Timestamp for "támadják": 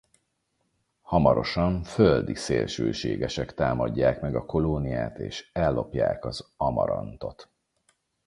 3.53-4.21